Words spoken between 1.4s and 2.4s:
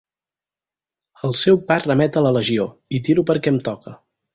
seu pas remet a la